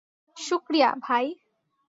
শুকরিয়া, 0.37 0.89
ভাই। 1.01 1.25